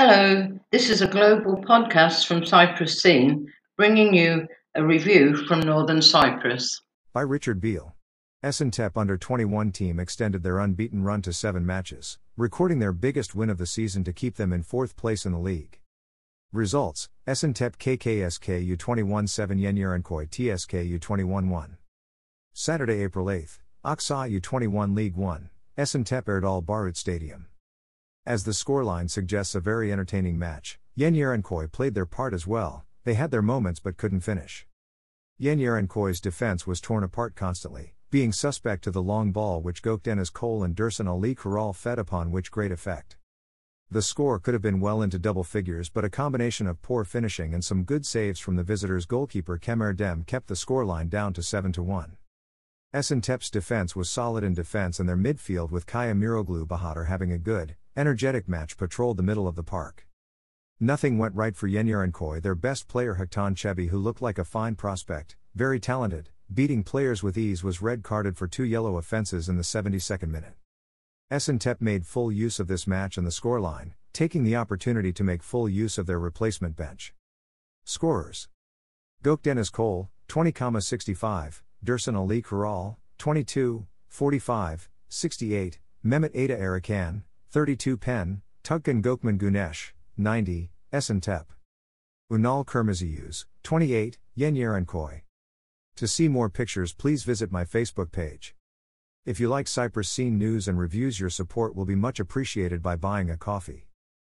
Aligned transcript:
Hello, 0.00 0.46
this 0.70 0.90
is 0.90 1.02
a 1.02 1.08
global 1.08 1.56
podcast 1.56 2.28
from 2.28 2.46
Cyprus 2.46 3.02
Scene, 3.02 3.52
bringing 3.76 4.14
you 4.14 4.46
a 4.76 4.84
review 4.86 5.34
from 5.34 5.58
Northern 5.58 6.00
Cyprus. 6.00 6.82
By 7.12 7.22
Richard 7.22 7.60
Beale. 7.60 7.96
Esentepe 8.44 8.96
under 8.96 9.18
21 9.18 9.72
team 9.72 9.98
extended 9.98 10.44
their 10.44 10.60
unbeaten 10.60 11.02
run 11.02 11.20
to 11.22 11.32
seven 11.32 11.66
matches, 11.66 12.16
recording 12.36 12.78
their 12.78 12.92
biggest 12.92 13.34
win 13.34 13.50
of 13.50 13.58
the 13.58 13.66
season 13.66 14.04
to 14.04 14.12
keep 14.12 14.36
them 14.36 14.52
in 14.52 14.62
fourth 14.62 14.96
place 14.96 15.26
in 15.26 15.32
the 15.32 15.38
league. 15.40 15.80
Results 16.52 17.08
Esentepe 17.26 17.76
KKSK 17.76 18.76
U21 18.76 19.28
7 19.28 19.58
Yenierenköy 19.58 20.30
TSK 20.30 20.74
U21 21.00 21.48
1. 21.48 21.76
Saturday, 22.52 23.02
April 23.02 23.26
8th, 23.26 23.58
Aksa 23.84 24.40
U21 24.40 24.94
League 24.94 25.16
1, 25.16 25.50
Esentepe 25.76 26.26
Erdal 26.26 26.64
Barut 26.64 26.96
Stadium. 26.96 27.48
As 28.28 28.44
the 28.44 28.50
scoreline 28.50 29.08
suggests 29.08 29.54
a 29.54 29.60
very 29.60 29.90
entertaining 29.90 30.38
match, 30.38 30.78
Yen 30.94 31.14
Yenierenköy 31.14 31.72
played 31.72 31.94
their 31.94 32.04
part 32.04 32.34
as 32.34 32.46
well, 32.46 32.84
they 33.04 33.14
had 33.14 33.30
their 33.30 33.40
moments 33.40 33.80
but 33.80 33.96
couldn't 33.96 34.20
finish. 34.20 34.66
Yen 35.38 35.58
Yenierenköy's 35.58 36.20
defense 36.20 36.66
was 36.66 36.78
torn 36.78 37.02
apart 37.02 37.34
constantly, 37.34 37.94
being 38.10 38.30
suspect 38.30 38.84
to 38.84 38.90
the 38.90 39.00
long 39.00 39.32
ball 39.32 39.62
which 39.62 39.80
Gökdeniz 39.82 40.30
Cole 40.30 40.62
and 40.62 40.76
Dursun 40.76 41.08
Ali 41.08 41.34
Kural 41.34 41.74
fed 41.74 41.98
upon 41.98 42.30
which 42.30 42.50
great 42.50 42.70
effect. 42.70 43.16
The 43.90 44.02
score 44.02 44.38
could 44.38 44.52
have 44.52 44.60
been 44.60 44.78
well 44.80 45.00
into 45.00 45.18
double 45.18 45.42
figures 45.42 45.88
but 45.88 46.04
a 46.04 46.10
combination 46.10 46.66
of 46.66 46.82
poor 46.82 47.04
finishing 47.04 47.54
and 47.54 47.64
some 47.64 47.84
good 47.84 48.04
saves 48.04 48.38
from 48.38 48.56
the 48.56 48.62
visitors' 48.62 49.06
goalkeeper 49.06 49.58
Kemer 49.58 49.96
Dem 49.96 50.22
kept 50.24 50.48
the 50.48 50.54
scoreline 50.54 51.08
down 51.08 51.32
to 51.32 51.42
7 51.42 51.72
to 51.72 51.82
1. 51.82 52.18
Esentepe's 52.94 53.50
defense 53.50 53.96
was 53.96 54.10
solid 54.10 54.44
in 54.44 54.52
defense 54.52 55.00
and 55.00 55.08
their 55.08 55.16
midfield 55.16 55.70
with 55.70 55.86
Kaya 55.86 56.12
Miroglu 56.12 56.66
Bahadur 56.66 57.06
having 57.06 57.32
a 57.32 57.38
good, 57.38 57.76
energetic 57.98 58.48
match 58.48 58.76
patrolled 58.76 59.16
the 59.16 59.24
middle 59.24 59.48
of 59.48 59.56
the 59.56 59.62
park. 59.64 60.06
Nothing 60.78 61.18
went 61.18 61.34
right 61.34 61.56
for 61.56 61.68
Yenierenköy, 61.68 62.40
their 62.40 62.54
best 62.54 62.86
player 62.86 63.16
Haktan 63.16 63.56
Chebi, 63.56 63.88
who 63.88 63.98
looked 63.98 64.22
like 64.22 64.38
a 64.38 64.44
fine 64.44 64.76
prospect, 64.76 65.34
very 65.56 65.80
talented, 65.80 66.30
beating 66.54 66.84
players 66.84 67.24
with 67.24 67.36
ease, 67.36 67.64
was 67.64 67.82
red 67.82 68.04
carded 68.04 68.36
for 68.36 68.46
two 68.46 68.62
yellow 68.62 68.98
offenses 68.98 69.48
in 69.48 69.56
the 69.56 69.64
72nd 69.64 70.28
minute. 70.28 70.54
Esentepe 71.28 71.80
made 71.80 72.06
full 72.06 72.30
use 72.30 72.60
of 72.60 72.68
this 72.68 72.86
match 72.86 73.18
and 73.18 73.26
the 73.26 73.32
scoreline, 73.32 73.94
taking 74.12 74.44
the 74.44 74.54
opportunity 74.54 75.12
to 75.12 75.24
make 75.24 75.42
full 75.42 75.68
use 75.68 75.98
of 75.98 76.06
their 76.06 76.20
replacement 76.20 76.76
bench. 76.76 77.12
Scorers 77.84 78.48
Gok 79.24 79.40
Gökdeniz 79.42 79.72
Cole, 79.72 80.08
20,65, 80.28 81.62
Dursun 81.84 82.16
Ali 82.16 82.42
Kural, 82.42 82.94
22, 83.18 83.88
45, 84.06 84.88
68, 85.08 85.80
Mehmet 86.04 86.30
Ada 86.32 86.56
Arakan, 86.56 87.22
32 87.50 87.96
Pen, 87.96 88.42
Tugkan 88.62 89.02
Gokman 89.02 89.38
Gunesh, 89.38 89.92
90, 90.18 90.70
Esentepe. 90.92 91.46
Unal 92.30 92.62
Kermiziyuz, 92.62 93.46
28, 93.62 94.18
Yen 94.34 94.54
Yenierenköy. 94.54 95.22
To 95.96 96.06
see 96.06 96.28
more 96.28 96.50
pictures, 96.50 96.92
please 96.92 97.24
visit 97.24 97.50
my 97.50 97.64
Facebook 97.64 98.12
page. 98.12 98.54
If 99.24 99.40
you 99.40 99.48
like 99.48 99.66
Cyprus 99.66 100.10
Scene 100.10 100.36
news 100.36 100.68
and 100.68 100.78
reviews, 100.78 101.18
your 101.18 101.30
support 101.30 101.74
will 101.74 101.86
be 101.86 101.94
much 101.94 102.20
appreciated 102.20 102.82
by 102.82 102.96
buying 102.96 103.30
a 103.30 103.38
coffee. 103.38 103.87